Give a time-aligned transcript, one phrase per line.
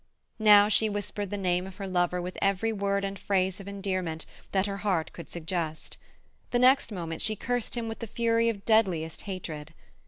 [0.39, 4.25] Now she whispered the name of her lover with every word and phrase of endearment
[4.51, 5.95] that her heart could suggest;
[6.49, 9.75] the next moment she cursed him with the fury of deadliest hatred.